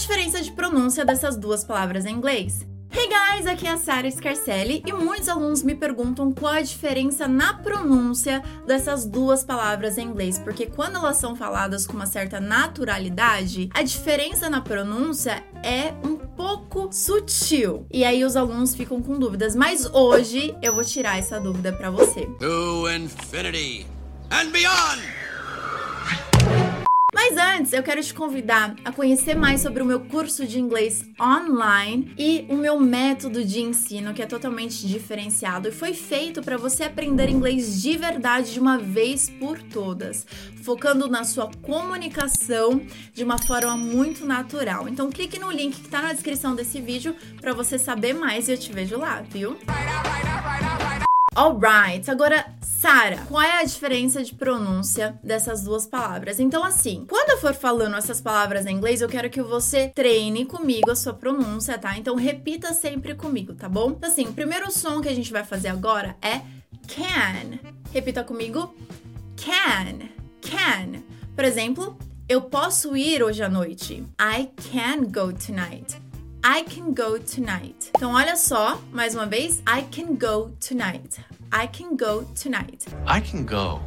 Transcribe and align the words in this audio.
diferença 0.00 0.40
de 0.40 0.50
pronúncia 0.50 1.04
dessas 1.04 1.36
duas 1.36 1.62
palavras 1.62 2.06
em 2.06 2.14
inglês? 2.14 2.66
Hey 2.92 3.06
guys, 3.06 3.46
aqui 3.46 3.66
é 3.66 3.70
a 3.70 3.76
Sarah 3.76 4.10
Scarcelli 4.10 4.82
e 4.84 4.92
muitos 4.92 5.28
alunos 5.28 5.62
me 5.62 5.74
perguntam 5.74 6.32
qual 6.32 6.54
a 6.54 6.60
diferença 6.60 7.28
na 7.28 7.54
pronúncia 7.54 8.42
dessas 8.66 9.04
duas 9.04 9.44
palavras 9.44 9.96
em 9.98 10.08
inglês, 10.08 10.38
porque 10.38 10.66
quando 10.66 10.96
elas 10.96 11.18
são 11.18 11.36
faladas 11.36 11.86
com 11.86 11.92
uma 11.92 12.06
certa 12.06 12.40
naturalidade, 12.40 13.68
a 13.74 13.82
diferença 13.82 14.50
na 14.50 14.60
pronúncia 14.60 15.44
é 15.62 15.92
um 16.02 16.16
pouco 16.16 16.88
sutil. 16.90 17.86
E 17.92 18.02
aí 18.02 18.24
os 18.24 18.36
alunos 18.36 18.74
ficam 18.74 19.00
com 19.00 19.18
dúvidas, 19.18 19.54
mas 19.54 19.84
hoje 19.84 20.56
eu 20.60 20.74
vou 20.74 20.82
tirar 20.82 21.18
essa 21.18 21.38
dúvida 21.38 21.72
para 21.72 21.90
você. 21.90 22.22
To 22.40 22.90
infinity 22.90 23.86
and 24.32 24.50
beyond! 24.50 25.19
Antes, 27.60 27.74
eu 27.74 27.82
quero 27.82 28.02
te 28.02 28.14
convidar 28.14 28.74
a 28.82 28.90
conhecer 28.90 29.36
mais 29.36 29.60
sobre 29.60 29.82
o 29.82 29.86
meu 29.86 30.00
curso 30.00 30.46
de 30.46 30.58
inglês 30.58 31.04
online 31.20 32.10
e 32.16 32.46
o 32.48 32.56
meu 32.56 32.80
método 32.80 33.44
de 33.44 33.60
ensino, 33.60 34.14
que 34.14 34.22
é 34.22 34.26
totalmente 34.26 34.88
diferenciado 34.88 35.68
e 35.68 35.70
foi 35.70 35.92
feito 35.92 36.40
para 36.40 36.56
você 36.56 36.84
aprender 36.84 37.28
inglês 37.28 37.82
de 37.82 37.98
verdade 37.98 38.54
de 38.54 38.58
uma 38.58 38.78
vez 38.78 39.28
por 39.28 39.60
todas, 39.60 40.26
focando 40.62 41.06
na 41.06 41.22
sua 41.22 41.50
comunicação 41.60 42.80
de 43.12 43.22
uma 43.22 43.36
forma 43.36 43.76
muito 43.76 44.24
natural. 44.24 44.88
Então, 44.88 45.10
clique 45.10 45.38
no 45.38 45.50
link 45.50 45.80
que 45.80 45.86
está 45.86 46.00
na 46.00 46.14
descrição 46.14 46.54
desse 46.54 46.80
vídeo 46.80 47.14
para 47.42 47.52
você 47.52 47.78
saber 47.78 48.14
mais 48.14 48.48
e 48.48 48.52
eu 48.52 48.56
te 48.56 48.72
vejo 48.72 48.96
lá, 48.96 49.20
viu? 49.20 49.58
Alright, 51.34 52.10
agora 52.10 52.44
Sara, 52.60 53.18
qual 53.28 53.40
é 53.40 53.60
a 53.60 53.64
diferença 53.64 54.24
de 54.24 54.34
pronúncia 54.34 55.16
dessas 55.22 55.62
duas 55.62 55.86
palavras? 55.86 56.40
Então, 56.40 56.64
assim, 56.64 57.04
quando 57.08 57.30
eu 57.30 57.38
for 57.38 57.54
falando 57.54 57.94
essas 57.94 58.20
palavras 58.20 58.66
em 58.66 58.74
inglês, 58.74 59.00
eu 59.00 59.08
quero 59.08 59.30
que 59.30 59.40
você 59.40 59.88
treine 59.88 60.44
comigo 60.44 60.90
a 60.90 60.96
sua 60.96 61.14
pronúncia, 61.14 61.78
tá? 61.78 61.96
Então, 61.96 62.16
repita 62.16 62.74
sempre 62.74 63.14
comigo, 63.14 63.54
tá 63.54 63.68
bom? 63.68 63.90
Então, 63.90 64.10
assim, 64.10 64.26
o 64.26 64.32
primeiro 64.32 64.72
som 64.72 65.00
que 65.00 65.08
a 65.08 65.14
gente 65.14 65.30
vai 65.30 65.44
fazer 65.44 65.68
agora 65.68 66.16
é 66.20 66.40
can. 66.88 67.60
Repita 67.92 68.24
comigo: 68.24 68.74
can, 69.36 70.08
can. 70.42 71.00
Por 71.36 71.44
exemplo, 71.44 71.96
eu 72.28 72.42
posso 72.42 72.96
ir 72.96 73.22
hoje 73.22 73.40
à 73.40 73.48
noite. 73.48 74.02
I 74.20 74.50
can 74.72 75.04
go 75.04 75.32
tonight. 75.32 76.09
I 76.42 76.64
can 76.64 76.94
go 76.94 77.18
tonight. 77.18 77.90
Então, 77.94 78.14
olha 78.14 78.34
só, 78.34 78.80
mais 78.90 79.14
uma 79.14 79.26
vez. 79.26 79.58
I 79.68 79.82
can 79.90 80.14
go 80.14 80.50
tonight. 80.58 81.20
I 81.52 81.68
can 81.68 81.96
go 81.96 82.24
tonight. 82.34 82.86
I 83.06 83.20
can 83.20 83.44
go. 83.44 83.82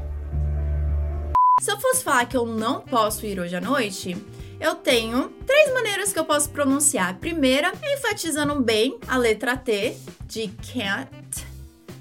Se 1.60 1.72
eu 1.72 1.80
fosse 1.80 2.04
falar 2.04 2.26
que 2.28 2.38
eu 2.38 2.46
não 2.46 2.82
posso 2.82 3.26
ir 3.26 3.40
hoje 3.40 3.56
à 3.56 3.62
noite, 3.62 4.16
eu 4.60 4.76
tenho 4.76 5.30
três 5.48 5.74
maneiras 5.74 6.14
que 6.14 6.20
eu 6.20 6.26
posso 6.26 6.52
pronunciar. 6.52 7.10
A 7.10 7.14
primeira 7.16 7.74
enfatizando 7.82 8.62
bem 8.62 9.00
a 9.08 9.18
letra 9.18 9.58
T 9.58 9.98
de 10.28 10.50
can't. 10.50 11.48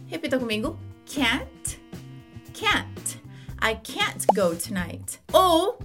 Repita 0.07 0.39
comigo: 0.39 0.79
can't, 1.07 1.81
can't. 2.53 3.23
I 3.63 3.77
can't 3.77 4.27
go 4.35 4.55
tonight. 4.55 5.19
Ou 5.33 5.79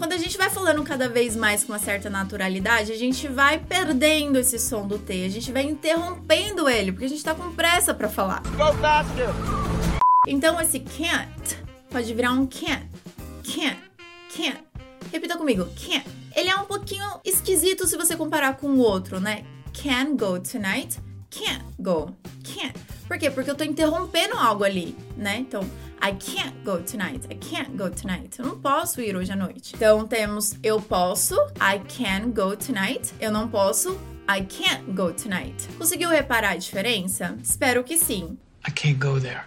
quando 0.00 0.14
a 0.14 0.16
gente 0.16 0.38
vai 0.38 0.48
falando 0.48 0.82
cada 0.82 1.10
vez 1.10 1.36
mais 1.36 1.62
com 1.62 1.74
uma 1.74 1.78
certa 1.78 2.08
naturalidade, 2.08 2.90
a 2.90 2.96
gente 2.96 3.28
vai 3.28 3.58
perdendo 3.58 4.38
esse 4.38 4.58
som 4.58 4.88
do 4.88 4.98
T, 4.98 5.26
a 5.26 5.28
gente 5.28 5.52
vai 5.52 5.62
interrompendo 5.64 6.66
ele, 6.70 6.90
porque 6.90 7.04
a 7.04 7.08
gente 7.08 7.22
tá 7.22 7.34
com 7.34 7.52
pressa 7.52 7.92
para 7.92 8.08
falar. 8.08 8.40
Go 8.56 8.72
faster! 8.80 9.26
Então 10.26 10.58
esse 10.58 10.80
can't 10.80 11.58
pode 11.90 12.14
virar 12.14 12.32
um 12.32 12.46
can't, 12.46 12.88
can't, 13.44 13.78
can't. 14.34 14.64
Repita 15.12 15.36
comigo, 15.36 15.68
can't. 15.76 16.06
Ele 16.34 16.48
é 16.48 16.56
um 16.56 16.64
pouquinho 16.64 17.20
esquisito 17.22 17.86
se 17.86 17.98
você 17.98 18.16
comparar 18.16 18.56
com 18.56 18.68
o 18.68 18.78
outro, 18.78 19.20
né? 19.20 19.44
Can 19.74 20.16
go 20.16 20.40
tonight, 20.40 20.98
can't 21.30 21.62
go, 21.78 22.16
can't. 22.42 22.72
Por 23.06 23.18
quê? 23.18 23.30
Porque 23.30 23.50
eu 23.50 23.56
tô 23.56 23.64
interrompendo 23.64 24.34
algo 24.38 24.64
ali, 24.64 24.96
né? 25.16 25.36
Então, 25.40 25.68
I 26.02 26.12
can't 26.12 26.64
go 26.64 26.78
tonight. 26.78 27.26
I 27.30 27.34
can't 27.34 27.76
go 27.76 27.90
tonight. 27.90 28.38
Eu 28.38 28.46
não 28.46 28.58
posso 28.58 29.02
ir 29.02 29.14
hoje 29.14 29.30
à 29.32 29.36
noite. 29.36 29.74
Então 29.76 30.06
temos 30.06 30.56
eu 30.62 30.80
posso, 30.80 31.34
I 31.56 31.78
can 31.78 32.30
go 32.30 32.56
tonight. 32.56 33.12
Eu 33.20 33.30
não 33.30 33.48
posso, 33.48 34.00
I 34.26 34.42
can't 34.46 34.90
go 34.92 35.12
tonight. 35.12 35.68
Conseguiu 35.76 36.08
reparar 36.08 36.52
a 36.52 36.56
diferença? 36.56 37.36
Espero 37.42 37.84
que 37.84 37.98
sim. 37.98 38.38
I 38.66 38.70
can't 38.70 38.94
go 38.94 39.20
there. 39.20 39.42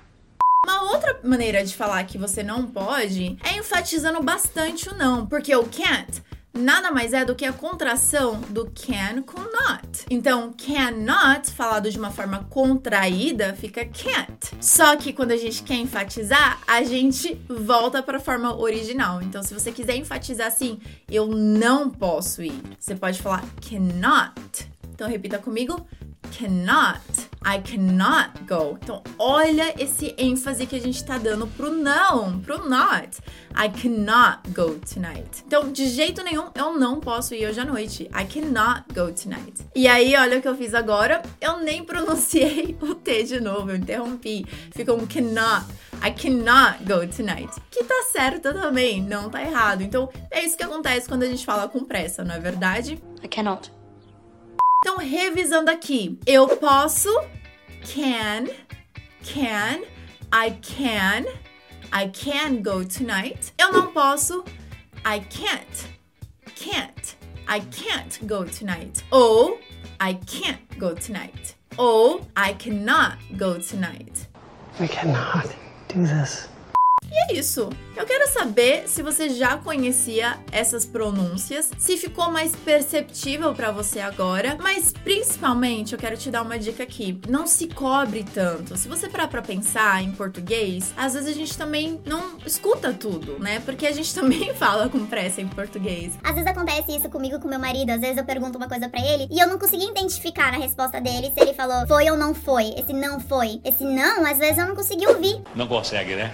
Uma 0.65 0.91
outra 0.91 1.19
maneira 1.23 1.65
de 1.65 1.75
falar 1.75 2.03
que 2.05 2.17
você 2.17 2.43
não 2.43 2.67
pode 2.67 3.35
é 3.43 3.57
enfatizando 3.57 4.21
bastante 4.21 4.87
o 4.89 4.95
não, 4.95 5.25
porque 5.25 5.55
o 5.55 5.63
can't 5.63 6.21
nada 6.53 6.91
mais 6.91 7.13
é 7.13 7.25
do 7.25 7.35
que 7.35 7.45
a 7.45 7.51
contração 7.51 8.39
do 8.49 8.65
can 8.65 9.21
com 9.23 9.41
not. 9.41 10.05
Então, 10.09 10.53
cannot, 10.53 11.49
falado 11.51 11.89
de 11.89 11.97
uma 11.97 12.11
forma 12.11 12.45
contraída, 12.49 13.53
fica 13.53 13.85
can't. 13.85 14.55
Só 14.61 14.95
que 14.95 15.11
quando 15.11 15.31
a 15.31 15.37
gente 15.37 15.63
quer 15.63 15.75
enfatizar, 15.75 16.61
a 16.67 16.83
gente 16.83 17.33
volta 17.49 18.03
para 18.03 18.17
a 18.17 18.21
forma 18.21 18.55
original. 18.55 19.21
Então, 19.21 19.41
se 19.41 19.53
você 19.53 19.71
quiser 19.71 19.95
enfatizar 19.95 20.47
assim, 20.47 20.79
eu 21.09 21.27
não 21.27 21.89
posso 21.89 22.43
ir, 22.43 22.61
você 22.79 22.95
pode 22.95 23.21
falar 23.21 23.43
cannot. 23.67 24.69
Então, 24.93 25.09
repita 25.09 25.39
comigo: 25.39 25.85
cannot. 26.37 27.22
I 27.45 27.59
cannot 27.59 28.31
go. 28.47 28.77
Então, 28.81 29.03
olha 29.19 29.73
esse 29.77 30.15
ênfase 30.17 30.65
que 30.65 30.75
a 30.75 30.79
gente 30.79 31.03
tá 31.03 31.17
dando 31.17 31.45
pro 31.47 31.71
não, 31.71 32.39
pro 32.39 32.69
not. 32.69 33.19
I 33.55 33.69
cannot 33.69 34.39
go 34.49 34.79
tonight. 34.79 35.43
Então, 35.45 35.71
de 35.71 35.87
jeito 35.87 36.23
nenhum, 36.23 36.49
eu 36.55 36.73
não 36.79 36.99
posso 36.99 37.35
ir 37.35 37.45
hoje 37.47 37.59
à 37.59 37.65
noite. 37.65 38.03
I 38.03 38.25
cannot 38.25 38.85
go 38.93 39.11
tonight. 39.11 39.61
E 39.75 39.87
aí, 39.87 40.15
olha 40.15 40.39
o 40.39 40.41
que 40.41 40.47
eu 40.47 40.55
fiz 40.55 40.73
agora. 40.73 41.21
Eu 41.39 41.57
nem 41.59 41.83
pronunciei 41.83 42.77
o 42.81 42.95
T 42.95 43.23
de 43.23 43.39
novo, 43.41 43.71
eu 43.71 43.75
interrompi. 43.75 44.45
Ficou 44.71 44.97
um 44.97 45.05
cannot. 45.05 45.65
I 46.01 46.11
cannot 46.11 46.83
go 46.85 47.05
tonight. 47.07 47.61
Que 47.69 47.83
tá 47.83 48.03
certo 48.11 48.53
também, 48.53 49.01
não 49.01 49.29
tá 49.29 49.41
errado. 49.41 49.81
Então, 49.81 50.09
é 50.31 50.43
isso 50.43 50.57
que 50.57 50.63
acontece 50.63 51.07
quando 51.07 51.23
a 51.23 51.27
gente 51.27 51.45
fala 51.45 51.67
com 51.67 51.83
pressa, 51.83 52.23
não 52.23 52.35
é 52.35 52.39
verdade? 52.39 53.01
I 53.21 53.27
cannot. 53.27 53.82
Então, 54.85 54.97
revisando 54.97 55.71
aqui, 55.71 56.19
eu 56.25 56.45
posso, 56.57 57.07
can, 57.83 58.47
can, 59.23 59.81
I 60.29 60.51
can, 60.61 61.23
I 61.89 62.09
can 62.09 62.61
go 62.61 62.83
tonight. 62.83 63.53
Eu 63.57 63.71
não 63.71 63.93
posso, 63.93 64.43
I 65.05 65.21
can't, 65.21 65.87
can't, 66.57 67.15
I 67.47 67.61
can't 67.61 68.25
go 68.25 68.43
tonight. 68.43 69.05
Ou, 69.09 69.57
I 70.01 70.15
can't 70.15 70.59
go 70.77 70.93
tonight. 70.93 71.55
Ou, 71.77 72.27
I 72.35 72.53
cannot 72.53 73.19
go 73.37 73.57
tonight. 73.59 74.27
I 74.81 74.87
cannot 74.89 75.47
do 75.87 76.05
this. 76.05 76.49
E 77.13 77.31
é 77.31 77.37
isso. 77.37 77.69
Eu 77.95 78.07
quero 78.07 78.27
saber 78.27 78.89
se 78.89 79.03
você 79.03 79.29
já 79.29 79.55
conhecia 79.55 80.39
essas 80.51 80.83
pronúncias, 80.83 81.69
se 81.77 81.95
ficou 81.95 82.31
mais 82.31 82.55
perceptível 82.55 83.53
para 83.53 83.71
você 83.71 83.99
agora, 83.99 84.57
mas 84.59 84.91
principalmente 84.91 85.93
eu 85.93 85.99
quero 85.99 86.17
te 86.17 86.31
dar 86.31 86.41
uma 86.41 86.57
dica 86.57 86.81
aqui. 86.81 87.21
Não 87.29 87.45
se 87.45 87.67
cobre 87.67 88.23
tanto. 88.23 88.75
Se 88.75 88.87
você 88.87 89.07
parar 89.07 89.27
para 89.27 89.43
pensar 89.43 90.01
em 90.01 90.11
português, 90.11 90.91
às 90.97 91.13
vezes 91.13 91.29
a 91.29 91.33
gente 91.33 91.55
também 91.55 92.01
não 92.03 92.39
escuta 92.43 92.91
tudo, 92.91 93.37
né? 93.39 93.59
Porque 93.59 93.85
a 93.85 93.91
gente 93.91 94.11
também 94.15 94.51
fala 94.55 94.89
com 94.89 95.05
pressa 95.05 95.39
em 95.39 95.47
português. 95.47 96.17
Às 96.23 96.33
vezes 96.33 96.49
acontece 96.49 96.97
isso 96.97 97.09
comigo 97.11 97.39
com 97.39 97.47
meu 97.47 97.59
marido, 97.59 97.91
às 97.91 98.01
vezes 98.01 98.17
eu 98.17 98.25
pergunto 98.25 98.57
uma 98.57 98.67
coisa 98.67 98.89
para 98.89 99.05
ele 99.05 99.27
e 99.29 99.39
eu 99.39 99.47
não 99.47 99.59
consegui 99.59 99.85
identificar 99.85 100.51
na 100.51 100.57
resposta 100.57 100.99
dele 100.99 101.31
se 101.31 101.39
ele 101.39 101.53
falou 101.53 101.85
foi 101.87 102.09
ou 102.09 102.17
não 102.17 102.33
foi. 102.33 102.73
Esse 102.75 102.91
não 102.91 103.19
foi. 103.19 103.61
Esse 103.63 103.83
não, 103.83 104.25
às 104.25 104.39
vezes 104.39 104.57
eu 104.57 104.65
não 104.65 104.75
consegui 104.75 105.05
ouvir. 105.05 105.39
Não 105.55 105.67
consegue, 105.67 106.15
né? 106.15 106.33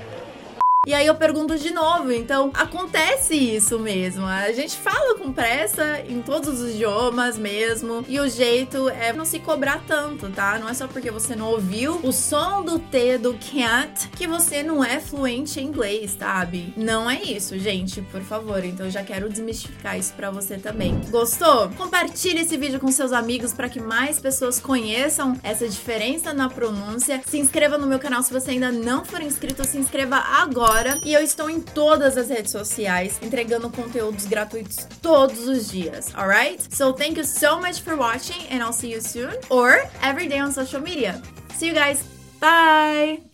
E 0.89 0.94
aí 0.95 1.05
eu 1.05 1.13
pergunto 1.13 1.55
de 1.55 1.69
novo. 1.69 2.11
Então, 2.11 2.50
acontece 2.51 3.35
isso 3.35 3.77
mesmo. 3.77 4.25
A 4.25 4.51
gente 4.51 4.75
fala 4.75 5.19
com 5.19 5.31
pressa 5.31 6.01
em 6.09 6.19
todos 6.19 6.59
os 6.59 6.72
idiomas 6.72 7.38
mesmo. 7.38 8.03
E 8.07 8.19
o 8.19 8.27
jeito 8.27 8.89
é 8.89 9.13
não 9.13 9.24
se 9.24 9.38
cobrar 9.38 9.83
tanto, 9.86 10.31
tá? 10.31 10.57
Não 10.57 10.68
é 10.68 10.74
só 10.74 10.88
porque 10.88 11.12
você 11.12 11.36
não 11.36 11.51
ouviu 11.51 12.00
o 12.01 12.12
som 12.12 12.63
do 12.63 12.80
T 12.80 13.19
do 13.19 13.33
can't 13.33 14.09
que 14.18 14.25
você 14.25 14.63
não 14.63 14.83
é 14.83 15.00
fluente 15.00 15.59
em 15.59 15.65
inglês, 15.65 16.18
sabe? 16.18 16.74
Não 16.75 17.07
é 17.07 17.21
isso, 17.21 17.59
gente, 17.59 18.01
por 18.01 18.21
favor. 18.21 18.65
Então, 18.65 18.89
já 18.89 19.03
quero 19.03 19.30
desmistificar 19.30 19.95
isso 19.95 20.13
para 20.13 20.31
você 20.31 20.57
também. 20.57 21.00
Gostou? 21.12 21.69
Compartilhe 21.77 22.39
esse 22.39 22.57
vídeo 22.57 22.80
com 22.80 22.92
seus 22.92 23.12
amigos 23.12 23.53
para 23.53 23.69
que 23.69 23.80
mais 23.80 24.19
pessoas 24.19 24.59
conheçam 24.59 25.39
essa 25.44 25.69
diferença 25.69 26.33
na 26.33 26.50
pronúncia. 26.50 27.21
Se 27.27 27.38
inscreva 27.38 27.77
no 27.77 27.85
meu 27.85 28.00
canal 28.00 28.24
se 28.24 28.33
você 28.33 28.50
ainda 28.50 28.71
não 28.71 29.06
for 29.06 29.21
inscrito, 29.21 29.63
se 29.63 29.77
inscreva 29.77 30.15
agora 30.15 30.79
agora 30.80 31.00
e 31.04 31.14
eu 31.14 31.22
estou 31.22 31.50
em 31.50 31.60
todas 31.60 32.18
as 32.18 32.30
redes 32.30 32.52
sociais 32.52 33.20
entregando 33.22 33.70
conteúdos 33.70 34.26
gratuitos 34.26 34.88
todos 35.02 35.48
os 35.48 35.70
dias, 35.70 36.14
alright? 36.16 36.64
So 36.74 36.94
thank 36.94 37.18
you 37.18 37.26
so 37.26 37.60
much 37.60 37.81
for 37.81 37.96
watching 37.96 38.48
and 38.50 38.64
I'll 38.64 38.74
see 38.74 38.94
you 38.94 39.02
soon 39.02 39.36
or 39.50 39.84
every 40.02 40.28
day 40.28 40.40
on 40.40 40.52
social 40.52 40.81
media. 40.81 41.22
See 41.58 41.68
you 41.68 41.74
guys. 41.74 42.04
Bye! 42.40 43.29